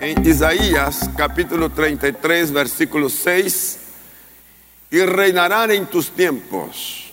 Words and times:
en 0.00 0.24
Isaías 0.24 1.10
capítulo 1.16 1.70
33, 1.70 2.52
versículo 2.52 3.08
6, 3.08 3.78
y 4.90 5.00
reinarán 5.00 5.70
en 5.70 5.86
tus 5.86 6.10
tiempos 6.10 7.12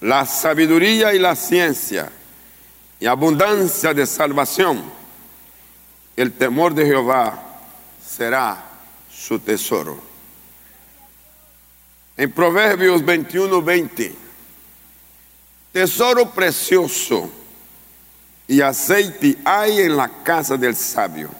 la 0.00 0.26
sabiduría 0.26 1.14
y 1.14 1.18
la 1.18 1.36
ciencia 1.36 2.10
y 3.00 3.06
abundancia 3.06 3.94
de 3.94 4.06
salvación. 4.06 4.82
El 6.16 6.32
temor 6.32 6.74
de 6.74 6.86
Jehová 6.86 7.60
será 8.04 8.64
su 9.10 9.38
tesoro. 9.38 10.00
En 12.16 12.32
Proverbios 12.32 13.04
21, 13.04 13.62
20, 13.62 14.14
tesoro 15.70 16.30
precioso 16.30 17.30
y 18.48 18.60
aceite 18.60 19.38
hay 19.44 19.82
en 19.82 19.96
la 19.96 20.08
casa 20.24 20.56
del 20.56 20.74
sabio, 20.74 21.30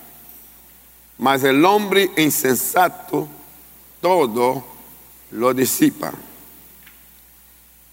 mas 1.19 1.43
el 1.43 1.65
hombre 1.65 2.11
insensato 2.17 3.29
todo 4.01 4.65
lo 5.33 5.53
disipa. 5.53 6.13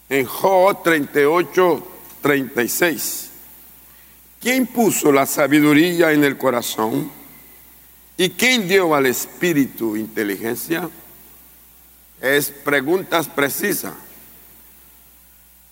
En 0.08 0.26
Job 0.26 0.84
38, 0.84 1.88
36, 2.22 3.30
¿quién 4.40 4.68
puso 4.68 5.12
la 5.12 5.26
sabiduría 5.26 6.12
en 6.12 6.24
el 6.24 6.38
corazón? 6.38 7.12
¿Y 8.18 8.30
quién 8.30 8.68
dio 8.68 8.94
al 8.94 9.08
espíritu 9.08 9.98
inteligencia? 9.98 10.90
Es 12.22 12.52
preguntas 12.52 13.28
precisas. 13.28 13.94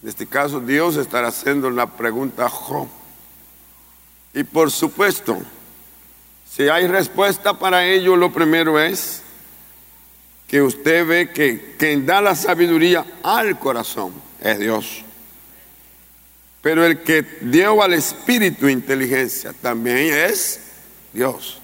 En 0.02 0.10
este 0.10 0.28
caso, 0.28 0.60
Dios 0.60 0.98
estará 0.98 1.30
haciendo 1.30 1.70
la 1.70 1.86
pregunta 1.86 2.48
a. 2.48 2.88
Y 4.34 4.44
por 4.44 4.72
supuesto, 4.72 5.42
si 6.56 6.70
hay 6.70 6.86
respuesta 6.86 7.58
para 7.58 7.84
ello, 7.84 8.16
lo 8.16 8.32
primero 8.32 8.80
es 8.80 9.24
que 10.48 10.62
usted 10.62 11.08
ve 11.08 11.32
que 11.32 11.76
quien 11.80 12.06
da 12.06 12.22
la 12.22 12.36
sabiduría 12.36 13.04
al 13.24 13.58
corazón 13.58 14.14
es 14.40 14.60
Dios. 14.60 15.04
Pero 16.62 16.86
el 16.86 17.02
que 17.02 17.24
dio 17.42 17.82
al 17.82 17.94
espíritu 17.94 18.70
inteligencia 18.70 19.52
también 19.52 20.14
es 20.14 20.60
Dios. 21.12 21.60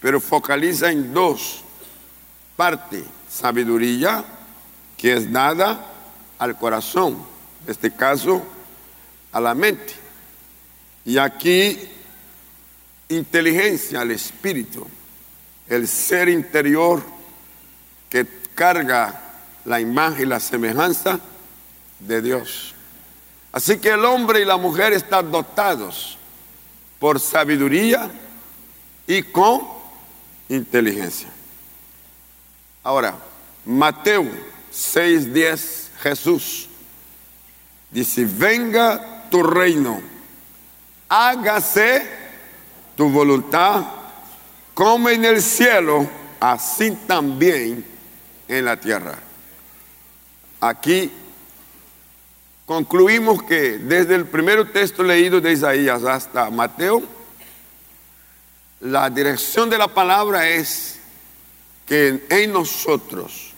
Pero 0.00 0.20
focaliza 0.20 0.90
en 0.90 1.14
dos 1.14 1.62
partes. 2.56 3.04
Sabiduría 3.30 4.24
que 4.96 5.12
es 5.12 5.32
dada 5.32 5.92
al 6.38 6.58
corazón, 6.58 7.24
en 7.64 7.70
este 7.70 7.94
caso 7.94 8.44
a 9.30 9.40
la 9.40 9.54
mente. 9.54 9.94
Y 11.04 11.18
aquí 11.18 11.78
inteligencia 13.08 14.00
al 14.00 14.10
espíritu, 14.10 14.86
el 15.68 15.88
ser 15.88 16.28
interior 16.28 17.02
que 18.08 18.26
carga 18.54 19.20
la 19.64 19.80
imagen 19.80 20.22
y 20.22 20.26
la 20.26 20.40
semejanza 20.40 21.18
de 21.98 22.22
Dios. 22.22 22.74
Así 23.52 23.78
que 23.78 23.90
el 23.90 24.04
hombre 24.04 24.40
y 24.40 24.44
la 24.44 24.56
mujer 24.56 24.92
están 24.92 25.30
dotados 25.30 26.18
por 26.98 27.20
sabiduría 27.20 28.10
y 29.06 29.22
con 29.22 29.62
inteligencia. 30.48 31.28
Ahora, 32.82 33.16
Mateo 33.64 34.26
6:10, 34.72 35.88
Jesús 36.02 36.68
dice, 37.90 38.26
venga 38.26 39.28
tu 39.30 39.42
reino, 39.42 40.02
hágase 41.08 42.23
tu 42.96 43.08
voluntad, 43.10 43.84
como 44.72 45.08
en 45.08 45.24
el 45.24 45.42
cielo, 45.42 46.08
así 46.40 46.90
también 47.06 47.84
en 48.48 48.64
la 48.64 48.78
tierra. 48.78 49.18
Aquí 50.60 51.10
concluimos 52.66 53.42
que 53.42 53.78
desde 53.78 54.14
el 54.14 54.26
primer 54.26 54.72
texto 54.72 55.02
leído 55.02 55.40
de 55.40 55.52
Isaías 55.52 56.04
hasta 56.04 56.50
Mateo, 56.50 57.02
la 58.80 59.08
dirección 59.10 59.70
de 59.70 59.78
la 59.78 59.88
palabra 59.88 60.48
es 60.48 61.00
que 61.86 62.26
en 62.28 62.52
nosotros, 62.52 63.52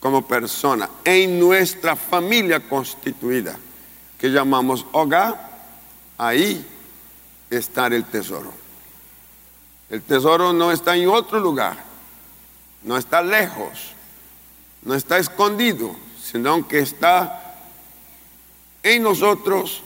como 0.00 0.26
persona, 0.26 0.88
en 1.04 1.38
nuestra 1.38 1.96
familia 1.96 2.60
constituida, 2.60 3.56
que 4.18 4.28
llamamos 4.28 4.86
hogar, 4.92 5.50
ahí 6.18 6.66
está 7.56 7.86
el 7.88 8.04
tesoro. 8.04 8.52
El 9.90 10.02
tesoro 10.02 10.52
no 10.52 10.72
está 10.72 10.96
en 10.96 11.08
otro 11.08 11.38
lugar, 11.38 11.76
no 12.82 12.96
está 12.96 13.22
lejos, 13.22 13.92
no 14.82 14.94
está 14.94 15.18
escondido, 15.18 15.94
sino 16.20 16.66
que 16.66 16.78
está 16.78 17.56
en 18.82 19.02
nosotros 19.02 19.82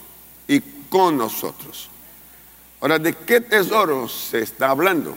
y 0.46 0.60
con 0.88 1.16
nosotros. 1.16 1.90
Ahora, 2.80 2.98
¿de 2.98 3.14
qué 3.14 3.40
tesoro 3.40 4.08
se 4.08 4.40
está 4.40 4.70
hablando? 4.70 5.16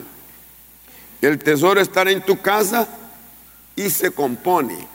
El 1.22 1.38
tesoro 1.38 1.80
está 1.80 2.02
en 2.02 2.22
tu 2.22 2.40
casa 2.40 2.88
y 3.76 3.90
se 3.90 4.10
compone, 4.10 4.88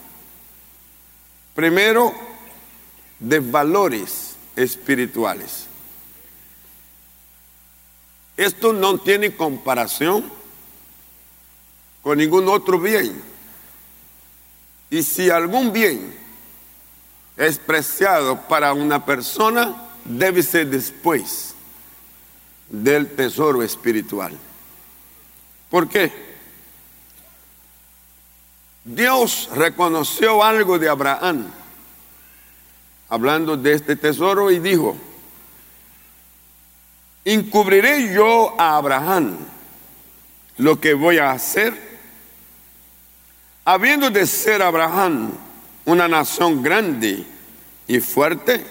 primero, 1.53 2.13
de 3.19 3.39
valores 3.39 4.35
espirituales. 4.55 5.67
Esto 8.38 8.73
no 8.73 8.97
tiene 8.97 9.35
comparación 9.35 10.29
con 12.01 12.18
ningún 12.18 12.47
otro 12.50 12.79
bien. 12.79 13.22
Y 14.90 15.03
si 15.03 15.29
algún 15.29 15.72
bien 15.72 16.16
es 17.38 17.57
preciado 17.57 18.41
para 18.47 18.73
una 18.73 19.06
persona, 19.06 19.90
debe 20.03 20.44
ser 20.44 20.68
después 20.68 21.56
del 22.69 23.16
tesoro 23.16 23.63
espiritual. 23.63 24.38
¿Por 25.69 25.90
qué? 25.90 26.12
Dios 28.84 29.50
reconoció 29.56 30.44
algo 30.44 30.78
de 30.78 30.90
Abraham, 30.90 31.47
hablando 33.09 33.57
de 33.57 33.73
este 33.73 33.96
tesoro, 33.96 34.52
y 34.52 34.59
dijo, 34.59 34.96
encubriré 37.25 38.13
yo 38.13 38.55
a 38.59 38.77
Abraham 38.77 39.37
lo 40.57 40.79
que 40.79 40.93
voy 40.93 41.17
a 41.17 41.31
hacer, 41.31 41.73
habiendo 43.65 44.11
de 44.11 44.27
ser 44.27 44.61
Abraham 44.61 45.31
una 45.85 46.07
nación 46.07 46.61
grande 46.61 47.25
y 47.87 47.99
fuerte, 47.99 48.63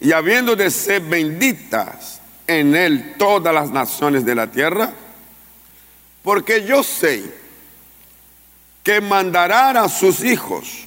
y 0.00 0.12
habiendo 0.12 0.56
de 0.56 0.70
ser 0.70 1.00
benditas 1.02 2.20
en 2.46 2.74
él 2.74 3.14
todas 3.16 3.54
las 3.54 3.70
naciones 3.70 4.24
de 4.24 4.34
la 4.34 4.48
tierra, 4.48 4.92
porque 6.22 6.66
yo 6.66 6.82
sé 6.82 7.22
que 8.82 9.00
mandará 9.00 9.70
a 9.70 9.88
sus 9.88 10.22
hijos 10.22 10.86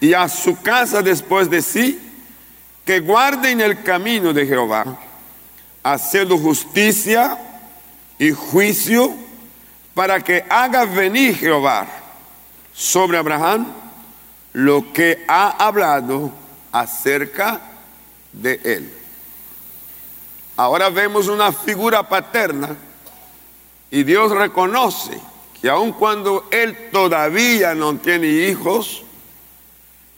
y 0.00 0.14
a 0.14 0.28
su 0.28 0.62
casa 0.62 1.02
después 1.02 1.50
de 1.50 1.60
sí, 1.60 2.00
que 2.86 3.00
guarden 3.00 3.60
el 3.60 3.82
camino 3.82 4.32
de 4.32 4.46
Jehová 4.46 5.07
haciendo 5.92 6.36
justicia 6.36 7.38
y 8.18 8.30
juicio 8.32 9.14
para 9.94 10.20
que 10.20 10.44
haga 10.48 10.84
venir 10.84 11.36
Jehová 11.36 11.86
sobre 12.74 13.16
Abraham 13.16 13.66
lo 14.52 14.92
que 14.92 15.24
ha 15.26 15.48
hablado 15.66 16.30
acerca 16.72 17.60
de 18.32 18.60
él. 18.64 18.94
Ahora 20.56 20.90
vemos 20.90 21.28
una 21.28 21.52
figura 21.52 22.06
paterna 22.06 22.76
y 23.90 24.02
Dios 24.02 24.30
reconoce 24.32 25.18
que 25.60 25.70
aun 25.70 25.92
cuando 25.92 26.48
él 26.50 26.90
todavía 26.92 27.74
no 27.74 27.96
tiene 27.96 28.26
hijos, 28.26 29.04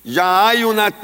ya 0.02 0.48
hay 0.48 0.64
una 0.64 0.90